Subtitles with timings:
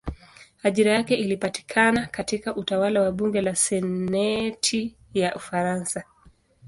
[0.63, 6.03] Ajira yake ilipatikana katika utawala wa bunge la senati ya Ufaransa.